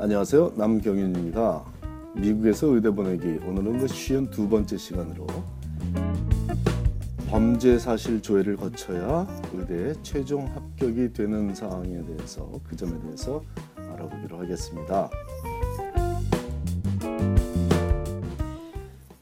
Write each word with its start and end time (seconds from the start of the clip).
안녕하세요. 0.00 0.52
남경윤입니다. 0.54 1.64
미국에서 2.14 2.68
의대 2.68 2.88
보내기 2.88 3.44
오늘은 3.44 3.78
그 3.78 3.88
쉬운 3.88 4.30
두 4.30 4.48
번째 4.48 4.76
시간으로 4.76 5.26
범죄 7.28 7.80
사실 7.80 8.22
조회를 8.22 8.54
거쳐야 8.54 9.26
의대에 9.52 9.94
최종 10.04 10.46
합격이 10.54 11.12
되는 11.14 11.52
상황에 11.52 12.00
대해서 12.06 12.48
그 12.62 12.76
점에 12.76 12.96
대해서 13.00 13.42
알아보기로 13.74 14.38
하겠습니다. 14.38 15.10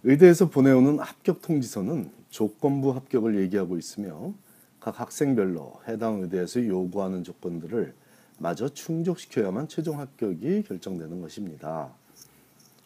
의대에서 0.05 0.51
보내오는 0.51 0.99
합격 0.99 1.41
통지서는 1.41 2.11
조건부 2.29 2.95
합격을 2.95 3.41
얘기하고 3.41 3.79
있으며 3.79 4.35
각 4.79 5.01
학생별로 5.01 5.73
해당 5.89 6.21
의대에서 6.21 6.67
요구하는 6.67 7.25
조건들을 7.25 7.95
마저 8.39 8.69
충족시켜야만 8.69 9.69
최종 9.69 9.99
합격이 10.01 10.65
결정되는 10.65 11.21
것입니다. 11.21 11.93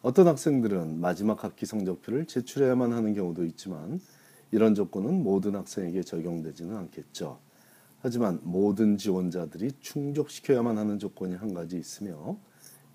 어떤 0.02 0.28
학생들은 0.28 1.00
마지막 1.00 1.44
학기 1.44 1.66
성적표를 1.66 2.26
제출해야만 2.26 2.92
하는 2.92 3.14
경우도 3.14 3.44
있지만 3.46 4.00
이런 4.52 4.74
조건은 4.74 5.22
모든 5.22 5.56
학생에게 5.56 6.02
적용되지는 6.02 6.76
않겠죠. 6.76 7.38
하지만 8.00 8.40
모든 8.42 8.96
지원자들이 8.96 9.72
충족시켜야만 9.80 10.78
하는 10.78 10.98
조건이 10.98 11.34
한 11.34 11.52
가지 11.52 11.76
있으며 11.76 12.36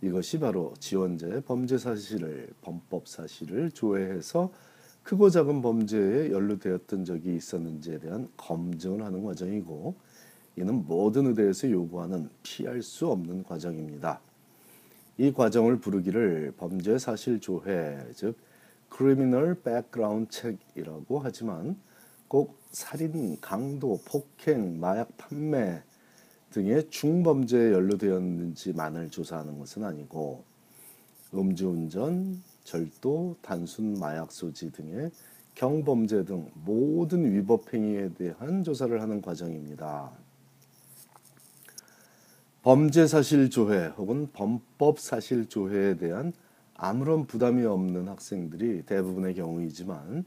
이것이 0.01 0.39
바로 0.39 0.73
지원자의 0.79 1.41
범죄 1.41 1.77
사실을 1.77 2.49
범법 2.61 3.07
사실을 3.07 3.71
조회해서 3.71 4.51
크고 5.03 5.29
작은 5.29 5.61
범죄에 5.61 6.31
연루되었던 6.31 7.05
적이 7.05 7.35
있었는지에 7.35 7.99
대한 7.99 8.27
검증을 8.37 9.03
하는 9.03 9.23
과정이고 9.23 9.95
이는 10.57 10.85
모든 10.85 11.27
의대에서 11.27 11.69
요구하는 11.69 12.29
피할 12.43 12.81
수 12.81 13.07
없는 13.07 13.43
과정입니다. 13.43 14.19
이 15.17 15.31
과정을 15.31 15.79
부르기를 15.79 16.53
범죄 16.57 16.97
사실 16.97 17.39
조회 17.39 17.97
즉 18.13 18.37
criminal 18.95 19.55
background 19.55 20.29
check이라고 20.31 21.19
하지만 21.19 21.77
꼭 22.27 22.57
살인, 22.71 23.39
강도, 23.39 23.99
폭행, 24.05 24.79
마약 24.79 25.15
판매 25.17 25.81
등의 26.51 26.89
중범죄에 26.89 27.71
연루되었는지만을 27.71 29.09
조사하는 29.09 29.59
것은 29.59 29.83
아니고 29.83 30.43
음주운전, 31.33 32.41
절도, 32.63 33.35
단순 33.41 33.99
마약 33.99 34.31
소지 34.31 34.71
등의 34.71 35.11
경범죄 35.53 36.25
등 36.25 36.49
모든 36.65 37.31
위법 37.33 37.73
행위에 37.73 38.13
대한 38.13 38.63
조사를 38.63 39.01
하는 39.01 39.21
과정입니다. 39.21 40.24
범죄 42.65 43.05
사실 43.05 43.51
조회 43.51 43.89
혹은 43.89 44.27
범법 44.33 44.99
사실 44.99 45.47
조회에 45.47 45.97
대한 45.97 46.33
아무런 46.73 47.27
부담이 47.27 47.63
없는 47.63 48.07
학생들이 48.07 48.87
대부분의 48.87 49.35
경우이지만 49.35 50.25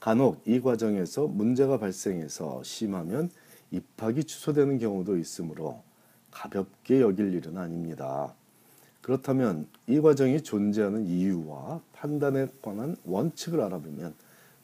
간혹 0.00 0.40
이 0.46 0.58
과정에서 0.62 1.26
문제가 1.26 1.78
발생해서 1.78 2.62
심하면 2.62 3.28
입학이 3.72 4.24
취소되는 4.24 4.78
경우도 4.78 5.18
있으므로 5.18 5.82
가볍게 6.30 7.02
여길 7.02 7.34
일은 7.34 7.58
아닙니다. 7.58 8.32
그렇다면 9.02 9.66
이 9.86 10.00
과정이 10.00 10.42
존재하는 10.42 11.04
이유와 11.04 11.82
판단에 11.92 12.46
관한 12.62 12.96
원칙을 13.04 13.60
알아보면 13.60 14.14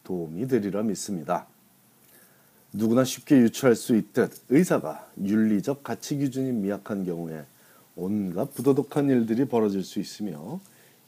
도움이 0.03 0.49
되리라 0.49 0.83
믿습니다. 0.83 1.47
누구나 2.77 3.05
쉽게 3.05 3.39
유추할 3.39 3.75
수 3.75 3.97
있듯 3.97 4.33
의사가 4.51 5.11
윤리적 5.19 5.83
가치 5.83 6.19
기준이 6.19 6.53
미약한 6.53 7.07
경우에 7.07 7.43
온갖 7.95 8.53
부도덕한 8.53 9.09
일들이 9.09 9.47
벌어질 9.47 9.83
수 9.83 9.99
있으며 9.99 10.61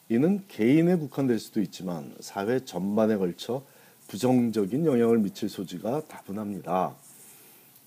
이는 0.09 0.43
개인에 0.49 0.97
국한될 0.97 1.39
수도 1.39 1.61
있지만 1.61 2.15
사회 2.21 2.65
전반에 2.65 3.19
걸쳐 3.19 3.62
부정적인 4.07 4.87
영향을 4.87 5.19
미칠 5.19 5.51
소지가 5.51 6.07
다분합니다. 6.09 6.97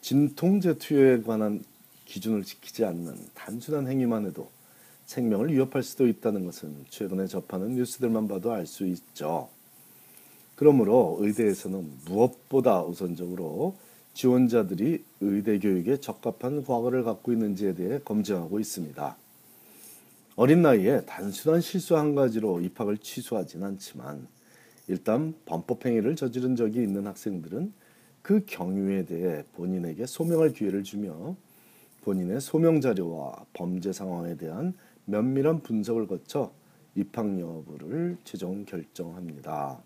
진통제 0.01 0.77
투여에 0.77 1.23
관한 1.23 1.63
기준을 2.05 2.43
지키지 2.43 2.85
않는 2.85 3.15
단순한 3.33 3.87
행위만 3.87 4.27
해도 4.27 4.51
생명을 5.07 5.51
위협할 5.51 5.81
수도 5.81 6.07
있다는 6.07 6.45
것은 6.45 6.85
최근에 6.89 7.25
접하는 7.25 7.73
뉴스들만 7.73 8.27
봐도 8.27 8.51
알 8.51 8.67
수 8.67 8.85
있죠. 8.85 9.49
그러므로 10.61 11.17
의대에서는 11.21 11.89
무엇보다 12.05 12.83
우선적으로 12.83 13.77
지원자들이 14.13 15.03
의대 15.19 15.57
교육에 15.57 15.97
적합한 15.97 16.65
과거를 16.65 17.03
갖고 17.03 17.33
있는지에 17.33 17.73
대해 17.73 17.99
검증하고 18.05 18.59
있습니다. 18.59 19.17
어린 20.35 20.61
나이에 20.61 21.01
단순한 21.07 21.61
실수 21.61 21.97
한 21.97 22.13
가지로 22.13 22.61
입학을 22.61 22.99
취소하진 22.99 23.63
않지만 23.63 24.27
일단 24.87 25.33
범법 25.47 25.83
행위를 25.83 26.15
저지른 26.15 26.55
적이 26.55 26.83
있는 26.83 27.07
학생들은 27.07 27.73
그 28.21 28.43
경위에 28.45 29.05
대해 29.05 29.43
본인에게 29.53 30.05
소명할 30.05 30.53
기회를 30.53 30.83
주며 30.83 31.35
본인의 32.01 32.39
소명 32.39 32.81
자료와 32.81 33.45
범죄 33.53 33.91
상황에 33.91 34.37
대한 34.37 34.75
면밀한 35.05 35.63
분석을 35.63 36.05
거쳐 36.05 36.51
입학 36.93 37.39
여부를 37.39 38.17
최종 38.23 38.63
결정합니다. 38.65 39.81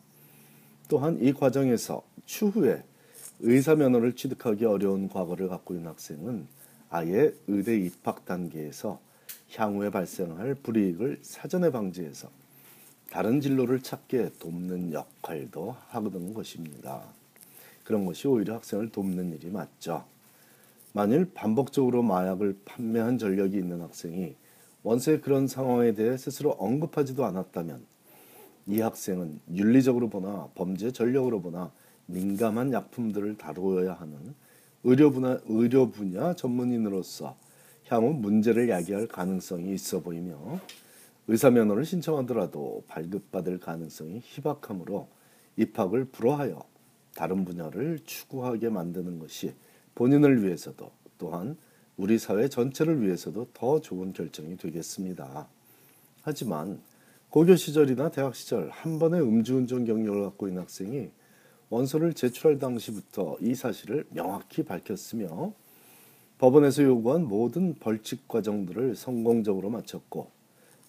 또한 0.88 1.18
이 1.22 1.34
과정에서 1.34 2.03
추후에 2.25 2.84
의사 3.40 3.75
면허를 3.75 4.13
취득하기 4.13 4.66
어려운 4.66 5.09
과거를 5.09 5.50
갖고 5.50 5.73
있는 5.73 5.90
학생은 5.90 6.47
아예 6.90 7.34
의대 7.47 7.78
입학 7.78 8.25
단계에서 8.25 9.00
향후에 9.56 9.90
발생할 9.90 10.56
불이익을 10.56 11.19
사전에 11.22 11.72
방지해서 11.72 12.29
다른 13.09 13.41
진로를 13.41 13.81
찾게 13.81 14.31
돕는 14.40 14.94
역할도 14.94 15.75
하는 15.90 16.34
것입니다. 16.34 17.03
그런 17.84 18.06
것이 18.06 18.28
오히려 18.28 18.56
학생을 18.56 18.90
돕는 18.90 19.34
일이 19.34 19.50
맞죠. 19.50 20.06
만일 20.94 21.31
반복적으로 21.34 22.02
마약을 22.03 22.57
판매한 22.66 23.17
전력이 23.17 23.57
있는 23.57 23.81
학생이 23.81 24.35
원서의 24.84 25.22
그런 25.22 25.47
상황에 25.47 25.94
대해 25.94 26.16
스스로 26.17 26.52
언급하지도 26.52 27.25
않았다면 27.25 27.85
이 28.67 28.81
학생은 28.81 29.39
윤리적으로 29.53 30.09
보나 30.09 30.49
범죄 30.55 30.91
전력으로 30.91 31.41
보나 31.41 31.71
민감한 32.07 32.73
약품들을 32.73 33.37
다루어야 33.37 33.93
하는 33.93 34.33
의료 34.83 35.11
분야, 35.11 35.39
의료 35.47 35.89
분야 35.89 36.35
전문인으로서 36.35 37.35
향후 37.87 38.13
문제를 38.13 38.69
야기할 38.69 39.07
가능성이 39.07 39.73
있어 39.73 40.01
보이며 40.01 40.59
의사 41.27 41.49
면허를 41.49 41.85
신청하더라도 41.85 42.83
발급받을 42.87 43.59
가능성이 43.59 44.21
희박하므로 44.23 45.07
입학을 45.57 46.05
불허하여 46.05 46.63
다른 47.15 47.45
분야를 47.45 47.99
추구하게 48.03 48.69
만드는 48.69 49.19
것이 49.19 49.53
본인을 49.95 50.43
위해서도 50.43 50.91
또한 51.17 51.57
우리 51.97 52.19
사회 52.19 52.49
전체를 52.49 53.01
위해서도 53.01 53.47
더 53.53 53.79
좋은 53.79 54.11
결정이 54.13 54.57
되겠습니다. 54.57 55.47
하지만 56.21 56.81
고교 57.35 57.57
시절이나 57.57 58.12
대학 58.12 58.34
시절 58.34 58.69
한 58.69 58.97
번의 58.97 59.22
음주운전 59.22 59.84
경력을 59.84 60.23
갖고 60.23 60.47
있는 60.47 60.62
학생이 60.62 61.09
원서를 61.69 62.13
제출할 62.13 62.59
당시부터 62.59 63.35
이 63.41 63.53
사실을 63.53 64.06
명확히 64.12 64.63
밝혔으며 64.63 65.51
법원에서 66.38 66.84
요구한 66.84 67.28
모든 67.28 67.75
벌칙 67.75 68.25
과정들을 68.29 68.96
성공적으로 68.96 69.69
마쳤고 69.69 70.31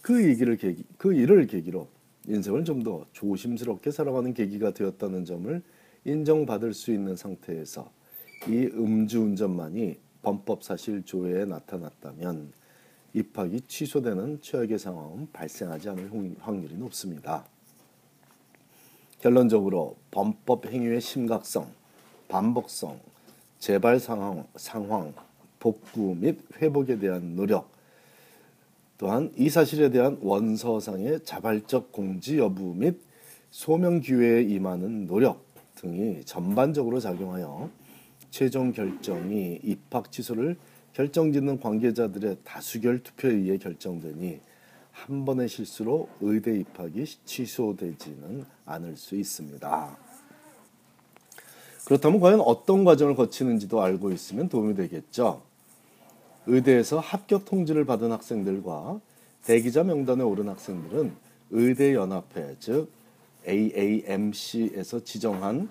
그 0.01 0.25
얘기를 0.25 0.57
계기, 0.57 0.85
그 0.99 1.15
일을 1.15 1.49
계기로 1.49 1.89
인생을 2.29 2.65
좀 2.65 2.85
더 2.85 3.05
조심스럽게 3.11 3.91
살아가는 3.91 4.33
계기가 4.33 4.73
되었다는 4.73 5.25
점을 5.25 5.61
인정받을 6.05 6.75
수 6.75 6.93
있는 6.93 7.17
상태에서 7.17 7.91
이 8.47 8.71
음주운전만이 8.73 9.97
범법 10.23 10.63
사실 10.63 11.03
조회에 11.03 11.45
나타났다면 11.47 12.53
입학이 13.17 13.63
취소되는 13.63 14.43
최악의 14.43 14.79
상황은 14.79 15.29
발생하지 15.33 15.89
않을 15.89 16.11
확률이 16.39 16.75
높습니다. 16.77 17.47
결론적으로 19.21 19.97
범법 20.11 20.67
행위의 20.67 21.01
심각성, 21.01 21.67
반복성, 22.29 23.01
재발 23.59 23.99
상황, 23.99 24.47
상황, 24.57 25.15
복구 25.59 26.15
및 26.15 26.39
회복에 26.61 26.99
대한 26.99 27.35
노력, 27.35 27.71
또한 28.99 29.33
이 29.35 29.49
사실에 29.49 29.89
대한 29.91 30.19
원서상의 30.21 31.25
자발적 31.25 31.93
공지 31.93 32.37
여부 32.37 32.75
및 32.75 33.01
소명 33.51 34.01
기회에 34.01 34.43
임하는 34.43 35.07
노력 35.07 35.43
등이 35.77 36.25
전반적으로 36.27 37.01
작용하여 37.01 37.71
최종 38.31 38.73
결정이 38.73 39.61
입학 39.63 40.13
취소를 40.13 40.59
결정짓는 40.97 41.61
관계자들의 41.61 42.39
다수결 42.43 43.03
투표에 43.03 43.35
의해 43.35 43.59
결정되니 43.59 44.41
한 44.93 45.25
번의 45.27 45.47
실수로 45.47 46.09
의대 46.23 46.59
입학이 46.59 47.05
취소되지는 47.27 48.47
않을 48.65 48.97
수 48.97 49.15
있습니다. 49.15 49.97
그렇다면 51.85 52.19
과연 52.19 52.41
어떤 52.41 52.85
과정을 52.85 53.15
거치는지도 53.15 53.83
알고 53.83 54.11
있으면 54.11 54.49
도움이 54.49 54.75
되겠죠. 54.75 55.43
의대에서 56.47 56.99
합격 56.99 57.45
통지를 57.45 57.85
받은 57.85 58.11
학생들과 58.11 58.99
대기자 59.45 59.85
명단에 59.85 60.25
오른 60.25 60.49
학생들은 60.49 61.13
의대연합회 61.51 62.57
즉 62.59 62.91
AAMC에서 63.47 65.05
지정한 65.05 65.69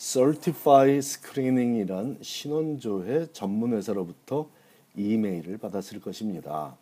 Certify 0.00 0.98
Screening이란 0.98 2.18
신원조회 2.22 3.32
전문 3.32 3.72
회사로부터 3.72 4.48
이메일을 4.94 5.58
받았을 5.58 6.00
것입니다. 6.00 6.76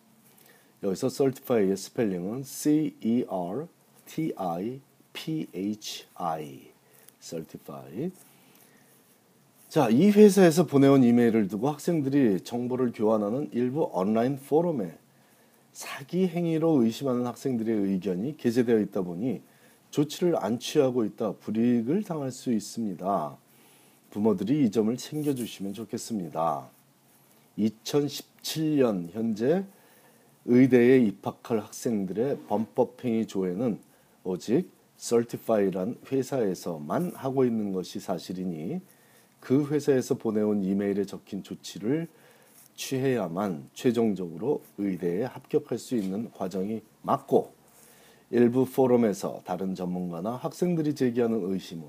여기서 0.83 1.09
Certify의 1.09 1.79
스펠링은 1.79 2.43
C 2.43 2.95
E 3.01 3.25
R 3.27 3.69
T 4.05 4.35
I 4.37 4.81
P 5.15 5.47
H 5.55 6.05
I 6.15 6.61
Certify 7.19 8.11
자, 9.71 9.89
이 9.89 10.11
회사에서 10.11 10.67
보내온 10.67 11.03
이메일을 11.03 11.49
두고 11.49 11.71
학생들이 11.71 12.43
정보를 12.43 12.93
교환하는 12.93 13.49
일부 13.53 13.91
온라인 13.95 14.37
포럼에 14.37 14.93
사기 15.73 16.29
행위로 16.29 16.83
의심하는 16.83 17.27
학생들의 17.27 17.75
의견이 17.75 18.37
게재되어 18.37 18.79
있다 18.81 19.01
보니 19.01 19.41
조치를 19.97 20.37
안 20.45 20.59
취하고 20.59 21.07
있다 21.07 21.33
불이익을 21.37 22.03
당할 22.03 22.31
수 22.31 22.53
있습니다. 22.53 23.39
부모들이 24.11 24.67
이 24.67 24.71
점을 24.71 24.95
챙겨주시면 24.95 25.73
좋겠습니다. 25.73 26.69
2017년 27.59 29.09
현재 29.13 29.65
의대에 30.45 30.99
입학할 30.99 31.61
학생들의 31.61 32.41
범법행위 32.47 33.27
조회는 33.27 33.79
오직 34.23 34.69
Certify란 34.99 35.97
회사에서만 36.13 37.13
하고 37.15 37.47
있는 37.47 37.73
것이 37.73 37.99
사실이니 37.99 38.83
그 39.41 39.67
회사에서 39.69 40.17
보내온 40.17 40.63
이메일에 40.63 41.07
적힌 41.07 41.43
조치를 41.43 42.07
취해야만 42.75 43.71
최종적으로 43.73 44.63
의대에 44.77 45.25
합격할 45.25 45.79
수 45.79 45.97
있는 45.97 46.31
과정이 46.33 46.83
맞고 47.01 47.56
일부 48.31 48.65
포럼에서 48.65 49.43
다른 49.45 49.75
전문가나 49.75 50.33
학생들이 50.37 50.95
제기하는 50.95 51.53
의심은 51.53 51.87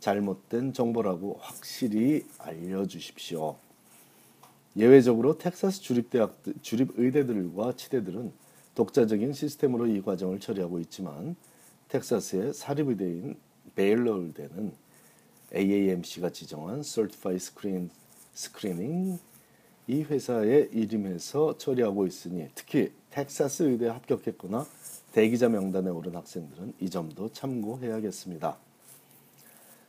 잘못된 0.00 0.72
정보라고 0.72 1.38
확실히 1.40 2.26
알려주십시오. 2.38 3.56
예외적으로 4.76 5.38
텍사스 5.38 5.80
주립대학 5.80 6.36
주립 6.62 6.90
의대들과 6.96 7.74
치대들은 7.76 8.32
독자적인 8.74 9.32
시스템으로 9.32 9.86
이 9.86 10.02
과정을 10.02 10.40
처리하고 10.40 10.78
있지만 10.80 11.36
텍사스의 11.88 12.54
사립 12.54 12.88
의대인 12.88 13.36
베일러 13.74 14.16
의대는 14.16 14.72
AAMC가 15.54 16.30
지정한 16.30 16.82
Certiphi 16.82 17.42
Screen, 17.42 17.90
Screening 18.34 19.20
이 19.86 20.02
회사의 20.02 20.70
이름에서 20.72 21.56
처리하고 21.56 22.06
있으니 22.06 22.48
특히 22.54 22.92
텍사스 23.10 23.62
의대에 23.64 23.88
합격했거나 23.88 24.66
대기자 25.12 25.48
명단에 25.48 25.90
오른 25.90 26.14
학생들은 26.14 26.74
이 26.80 26.90
점도 26.90 27.30
참고해야겠습니다. 27.32 28.56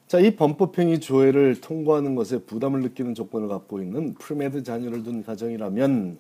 자, 0.08 0.20
이 0.20 0.36
범법행위 0.36 1.02
조회를 1.02 1.62
통과하는 1.62 2.16
것에 2.16 2.40
부담을 2.40 2.82
느끼는 2.82 3.14
조건을 3.14 3.48
갖고 3.48 3.80
있는 3.80 4.16
pre-med 4.16 4.64
자녀를 4.64 5.04
둔 5.04 5.24
가정이라면 5.24 6.18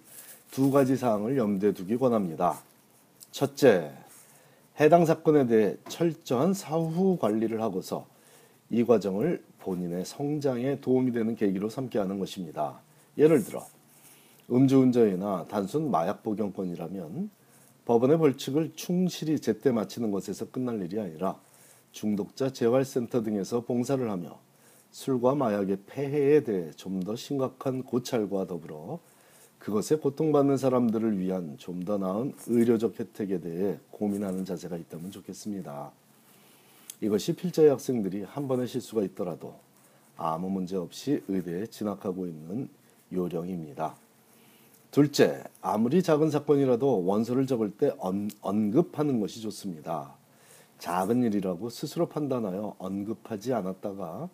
두 0.51 0.69
가지 0.69 0.95
사항을 0.95 1.37
염두에 1.37 1.73
두기 1.73 1.97
권합니다. 1.97 2.61
첫째, 3.31 3.91
해당 4.79 5.05
사건에 5.05 5.47
대해 5.47 5.75
철저한 5.87 6.53
사후 6.53 7.17
관리를 7.17 7.61
하고서 7.61 8.05
이 8.69 8.83
과정을 8.83 9.43
본인의 9.59 10.05
성장에 10.05 10.79
도움이 10.81 11.11
되는 11.11 11.35
계기로 11.35 11.69
삼게 11.69 11.99
하는 11.99 12.19
것입니다. 12.19 12.79
예를 13.17 13.43
들어 13.43 13.65
음주운전이나 14.51 15.45
단순 15.49 15.91
마약 15.91 16.23
복용권이라면 16.23 17.29
법원의 17.85 18.17
벌칙을 18.19 18.73
충실히 18.75 19.39
제때 19.39 19.71
마치는 19.71 20.11
것에서 20.11 20.49
끝날 20.51 20.81
일이 20.81 20.99
아니라 20.99 21.39
중독자 21.91 22.51
재활센터 22.51 23.23
등에서 23.23 23.61
봉사를 23.61 24.09
하며 24.09 24.39
술과 24.91 25.35
마약의 25.35 25.79
폐해에 25.87 26.43
대해 26.43 26.71
좀 26.71 26.99
더 27.01 27.15
심각한 27.15 27.83
고찰과 27.83 28.45
더불어 28.47 28.99
그것에 29.59 29.95
고통받는 29.97 30.57
사람들을 30.57 31.19
위한 31.19 31.57
좀 31.57 31.83
더 31.85 31.97
나은 31.97 32.33
의료적 32.47 32.99
혜택에 32.99 33.39
대해 33.39 33.77
고민하는 33.91 34.45
자세가 34.45 34.77
있다면 34.77 35.11
좋겠습니다. 35.11 35.91
이것이 37.01 37.33
필자의 37.35 37.69
학생들이 37.69 38.23
한 38.23 38.47
번의 38.47 38.67
실수가 38.67 39.03
있더라도 39.03 39.55
아무 40.17 40.49
문제 40.49 40.75
없이 40.75 41.23
의대에 41.27 41.65
진학하고 41.67 42.27
있는 42.27 42.69
요령입니다. 43.11 43.95
둘째, 44.91 45.43
아무리 45.61 46.01
작은 46.01 46.31
사건이라도 46.31 47.05
원서를 47.05 47.45
적을 47.45 47.71
때 47.71 47.93
언, 47.99 48.29
언급하는 48.41 49.19
것이 49.19 49.39
좋습니다. 49.41 50.15
작은 50.79 51.23
일이라고 51.23 51.69
스스로 51.69 52.07
판단하여 52.07 52.75
언급하지 52.79 53.53
않았다가 53.53 54.29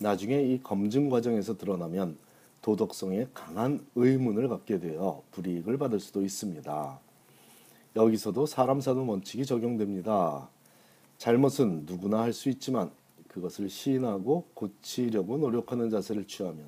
나중에 0.00 0.42
이 0.42 0.62
검증 0.62 1.10
과정에서 1.10 1.56
드러나면 1.56 2.16
도덕성에 2.62 3.28
강한 3.34 3.84
의문을 3.96 4.48
갖게 4.48 4.78
되어 4.78 5.22
불이익을 5.32 5.76
받을 5.78 5.98
수도 5.98 6.22
있습니다. 6.22 7.00
여기서도 7.96 8.46
사람 8.46 8.80
사는 8.80 9.02
원칙이 9.04 9.44
적용됩니다. 9.44 10.48
잘못은 11.18 11.86
누구나 11.86 12.20
할 12.20 12.32
수 12.32 12.48
있지만 12.50 12.90
그것을 13.26 13.68
시인하고 13.68 14.46
고치려고 14.54 15.38
노력하는 15.38 15.90
자세를 15.90 16.26
취하면 16.26 16.64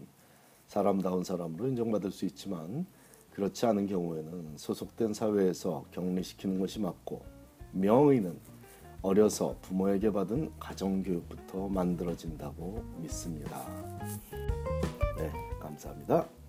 사람다운 0.67 1.23
사람으로 1.23 1.69
인정받을 1.69 2.11
수 2.11 2.25
있지만 2.25 2.87
그렇지 3.33 3.67
않은 3.67 3.87
경우에는 3.87 4.57
소속된 4.57 5.15
사회에서 5.15 5.85
격리시키는 5.91 6.61
것이 6.61 6.81
맞고 6.81 7.25
명의는 7.73 8.39
어려서 9.01 9.57
부모에게 9.63 10.13
받은 10.13 10.53
가정교육부터 10.61 11.69
만들어진다고 11.69 12.85
믿습니다. 12.99 13.67
네, 15.19 15.33
감사합니다. 15.61 16.42